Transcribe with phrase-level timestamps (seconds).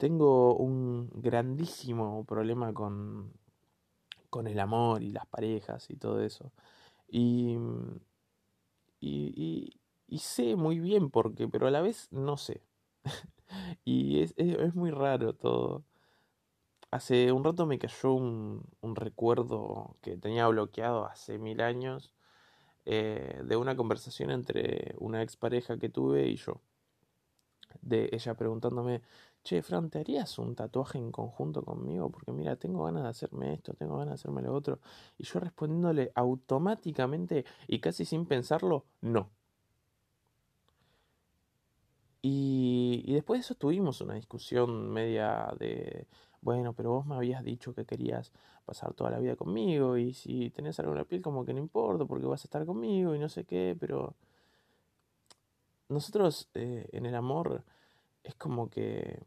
[0.00, 3.32] tengo un grandísimo problema con,
[4.30, 6.52] con el amor y las parejas y todo eso.
[7.08, 7.56] Y,
[9.00, 9.70] y,
[10.08, 12.62] y, sé muy bien por qué, pero a la vez no sé.
[13.84, 15.84] y es, es, muy raro todo.
[16.90, 22.14] Hace un rato me cayó un, un recuerdo que tenía bloqueado hace mil años
[22.86, 26.60] eh, de una conversación entre una expareja que tuve y yo.
[27.82, 29.02] De ella preguntándome,
[29.42, 32.10] che, Fran, ¿te harías un tatuaje en conjunto conmigo?
[32.10, 34.80] Porque mira, tengo ganas de hacerme esto, tengo ganas de hacerme lo otro.
[35.18, 39.30] Y yo respondiéndole automáticamente y casi sin pensarlo, no.
[42.22, 46.06] Y, y después de eso tuvimos una discusión media de,
[46.42, 48.32] bueno, pero vos me habías dicho que querías
[48.66, 51.60] pasar toda la vida conmigo y si tenés algo en la piel como que no
[51.60, 54.14] importa porque vas a estar conmigo y no sé qué, pero
[55.88, 57.64] nosotros eh, en el amor
[58.24, 59.20] es como que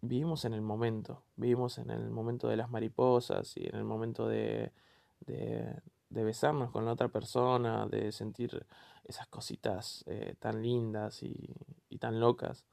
[0.00, 4.28] vivimos en el momento, vivimos en el momento de las mariposas y en el momento
[4.28, 4.72] de,
[5.20, 8.66] de, besarnos con la otra persona, de sentir
[9.04, 11.54] esas cositas eh, tan lindas y,
[11.88, 12.66] y, tan locas,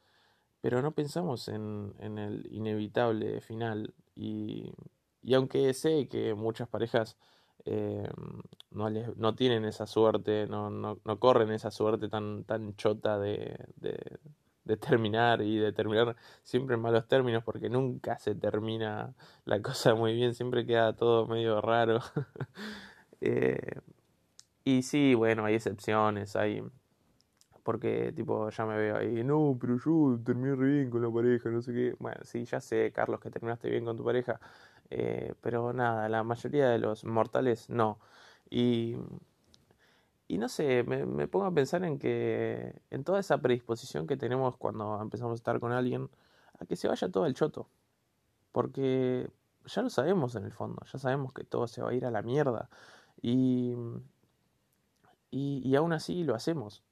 [0.61, 4.71] pero no pensamos en, en el inevitable final y,
[5.21, 7.17] y, aunque sé que muchas parejas
[7.65, 8.09] eh,
[8.71, 13.57] no, no tienen esa suerte, no, no, no corren esa suerte tan, tan chota de,
[13.77, 14.19] de
[14.65, 19.13] de terminar y de terminar siempre en malos términos porque nunca se termina
[19.45, 21.99] la cosa muy bien, siempre queda todo medio raro.
[23.21, 23.79] eh,
[24.63, 26.63] y sí, bueno, hay excepciones, hay...
[27.63, 31.49] Porque tipo ya me veo ahí, no, pero yo terminé re bien con la pareja,
[31.49, 31.95] no sé qué.
[31.99, 34.39] Bueno, sí, ya sé, Carlos, que terminaste bien con tu pareja.
[34.91, 37.99] Eh, pero nada, la mayoría de los mortales no.
[38.49, 38.95] Y
[40.27, 44.17] y no sé, me, me, pongo a pensar en que en toda esa predisposición que
[44.17, 46.09] tenemos cuando empezamos a estar con alguien,
[46.59, 47.67] a que se vaya todo el choto.
[48.51, 49.29] Porque
[49.65, 52.11] ya lo sabemos en el fondo, ya sabemos que todo se va a ir a
[52.11, 52.69] la mierda.
[53.21, 53.75] Y,
[55.31, 56.83] y, aún así lo hacemos.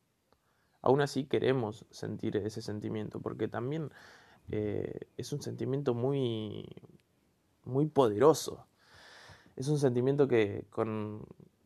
[0.81, 3.91] Aún así queremos sentir ese sentimiento, porque también
[4.49, 6.67] eh, es un sentimiento muy,
[7.63, 8.65] muy poderoso.
[9.55, 11.25] Es un sentimiento que con,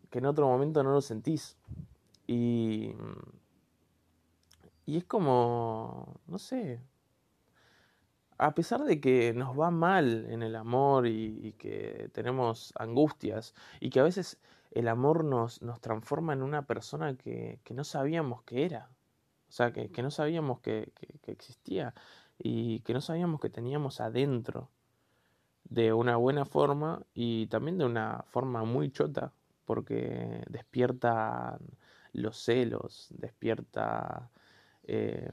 [0.09, 1.57] que en otro momento no lo sentís.
[2.27, 2.93] Y,
[4.85, 6.81] y es como, no sé,
[8.37, 13.89] a pesar de que nos va mal en el amor y, que tenemos angustias y
[13.89, 14.39] que a veces
[14.71, 18.89] el amor nos, nos transforma en una persona que, que, no sabíamos que era,
[19.49, 20.91] o sea, que, que no sabíamos que,
[21.21, 21.93] que, existía
[22.37, 24.69] y que no sabíamos que teníamos adentro.
[25.69, 29.33] De una buena forma y también de una forma muy chota,
[29.67, 31.59] porque despierta
[32.13, 34.31] los celos, despierta,
[34.83, 35.29] eh,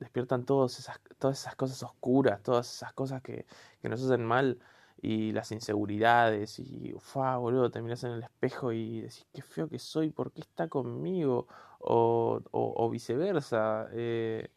[0.00, 3.46] despiertan todas esas, todas esas cosas oscuras, todas esas cosas que,
[3.80, 4.58] que nos hacen mal
[5.00, 9.68] y las inseguridades y, ufa, boludo, te miras en el espejo y decís, qué feo
[9.68, 11.46] que soy, ¿por qué está conmigo?
[11.80, 13.88] O, o, o viceversa.
[13.92, 14.50] Eh,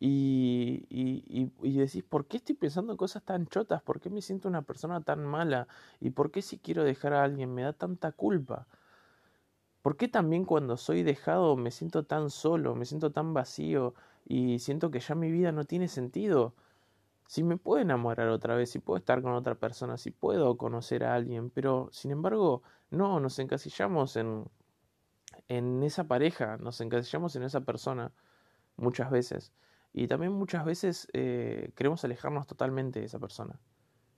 [0.00, 3.82] y, y, y, decís, ¿por qué estoy pensando cosas tan chotas?
[3.82, 5.66] ¿Por qué me siento una persona tan mala?
[6.00, 8.68] ¿Y por qué si quiero dejar a alguien me da tanta culpa?
[9.82, 13.94] ¿Por qué también cuando soy dejado me siento tan solo, me siento tan vacío
[14.24, 16.54] y siento que ya mi vida no tiene sentido?
[17.26, 21.04] Si me puedo enamorar otra vez, si puedo estar con otra persona, si puedo conocer
[21.04, 24.44] a alguien, pero sin embargo, no, nos encasillamos en,
[25.48, 28.12] en esa pareja, nos encasillamos en esa persona
[28.76, 29.52] muchas veces.
[29.92, 33.58] Y también muchas veces eh, queremos alejarnos totalmente de esa persona.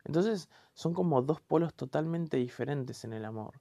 [0.04, 3.60] Entonces son como dos polos totalmente diferentes en el amor.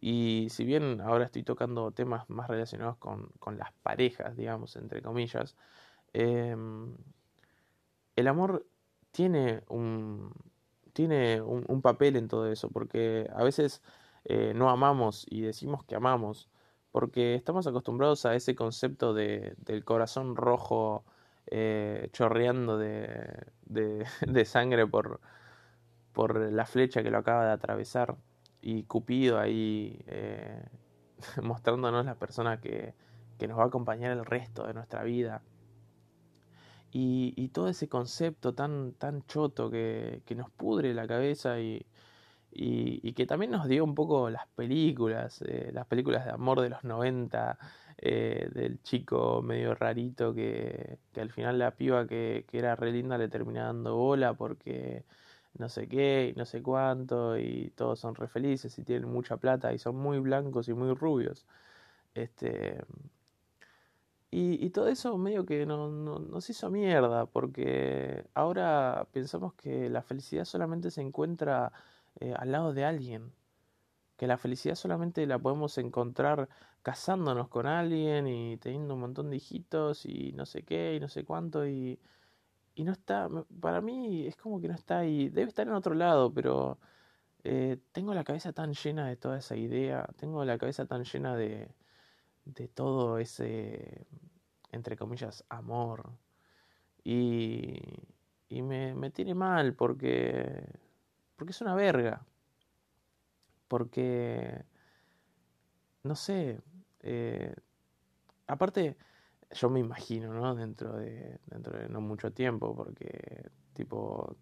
[0.00, 5.02] Y si bien ahora estoy tocando temas más relacionados con, con las parejas, digamos, entre
[5.02, 5.56] comillas,
[6.14, 6.56] eh,
[8.16, 8.66] el amor
[9.10, 10.32] tiene un,
[10.92, 13.82] tiene un, papel en todo eso, porque a veces
[14.24, 16.48] eh, no amamos y decimos que amamos,
[16.92, 21.04] porque estamos acostumbrados a ese concepto de, del corazón rojo
[21.46, 25.20] eh, chorreando de, de, sangre por,
[26.12, 28.16] por la flecha que lo acaba de atravesar
[28.62, 30.64] y Cupido ahí eh,
[31.42, 32.94] mostrándonos la persona que,
[33.38, 35.42] que, nos va a acompañar el resto de nuestra vida.
[36.92, 41.86] Y, y todo ese concepto tan, tan choto que, que nos pudre la cabeza y,
[42.52, 46.70] y, que también nos dio un poco las películas, eh, las películas de amor de
[46.70, 47.58] los 90,
[47.98, 52.92] eh, del chico medio rarito que, que al final la piba que, que, era re
[52.92, 55.04] linda le termina dando bola porque
[55.58, 59.36] no sé qué y no sé cuánto y todos son re felices y tienen mucha
[59.36, 61.46] plata y son muy blancos y muy rubios.
[62.14, 62.78] Este,
[64.32, 69.90] Y, y todo eso medio que no, no- nos hizo mierda, porque ahora pensamos que
[69.90, 71.72] la felicidad solamente se encuentra
[72.20, 73.32] eh, al lado de alguien,
[74.16, 76.48] que la felicidad solamente la podemos encontrar
[76.82, 81.08] casándonos con alguien y teniendo un montón de hijitos y no sé qué y no
[81.08, 81.98] sé cuánto y,
[82.74, 83.28] y no está,
[83.60, 86.78] para mí es como que no está ahí, debe estar en otro lado, pero
[87.44, 91.36] eh, tengo la cabeza tan llena de toda esa idea, tengo la cabeza tan llena
[91.36, 91.68] de,
[92.44, 94.06] de todo ese,
[94.72, 96.10] entre comillas, amor.
[97.04, 97.78] Y,
[98.48, 100.64] y me, me tiene mal porque,
[101.40, 102.26] porque es una verga.
[103.66, 104.66] Porque,
[106.02, 106.60] no sé,
[107.00, 107.54] eh,
[108.46, 108.98] aparte,
[109.52, 110.54] yo me imagino, ¿no?
[110.54, 114.36] Dentro de, dentro de no mucho tiempo, porque, tipo,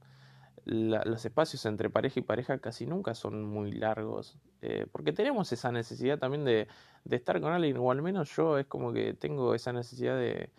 [0.65, 5.71] los espacios entre pareja y pareja casi nunca son muy largos, eh, porque tenemos esa
[5.71, 6.67] necesidad también de,
[7.05, 10.50] de estar con alguien, o al menos yo es como que tengo esa necesidad de,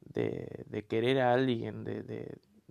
[0.00, 2.02] de, de querer a alguien, de,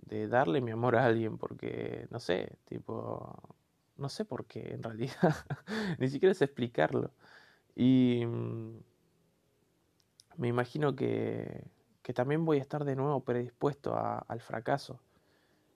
[0.06, 3.56] de, darle mi amor a alguien, porque, no sé, tipo,
[3.96, 5.34] no sé por qué en realidad,
[5.98, 7.12] ni siquiera sé explicarlo.
[7.74, 8.78] Y mm,
[10.38, 11.64] me imagino que,
[12.02, 15.00] que también voy a estar de nuevo predispuesto al fracaso.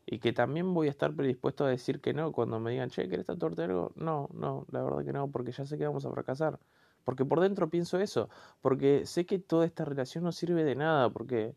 [0.06, 3.08] Y que también voy a estar predispuesto a decir que no cuando me digan, che,
[3.08, 3.92] ¿querés tatuarte algo?
[3.96, 6.58] No, no, la verdad que no, porque ya sé que vamos a fracasar.
[7.04, 8.28] Porque por dentro pienso eso,
[8.60, 11.54] porque sé que toda esta relación no sirve de nada, porque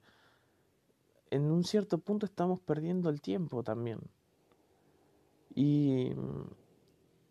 [1.33, 3.99] en un cierto punto estamos perdiendo el tiempo también.
[5.55, 6.11] Y,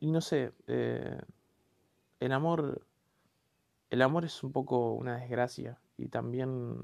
[0.00, 1.20] y no sé, eh,
[2.18, 2.84] el amor,
[3.90, 6.78] el amor es un poco una desgracia y también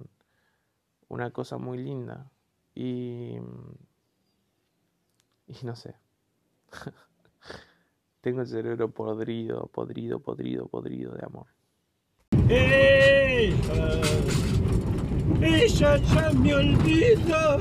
[1.09, 2.31] una cosa muy linda.
[2.77, 3.39] Y,
[5.49, 5.97] y no sé.
[8.21, 11.47] Tengo el cerebro podrido, podrido, podrido, podrido de amor.
[12.49, 12.88] ¡Ella!
[15.55, 17.59] ¡Ella ya me olvidó!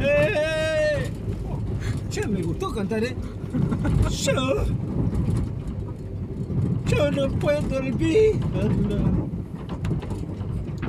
[0.00, 1.10] ¡Eh!
[2.10, 3.16] Che, me gustó cantar, ¿eh?
[4.10, 4.64] Yo.
[6.86, 9.00] Yo no puedo olvidarla.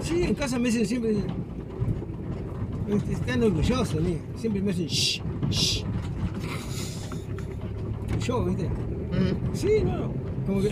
[0.01, 1.15] Sí, en casa me dicen siempre.
[3.09, 4.17] Están orgullosos, mí.
[4.35, 5.85] Siempre me dicen shh, shh.
[8.19, 8.69] Yo, ¿viste?
[9.53, 10.11] Sí, no.
[10.45, 10.69] Como que